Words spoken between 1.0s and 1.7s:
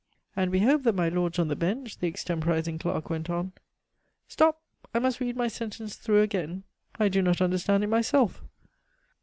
lords on the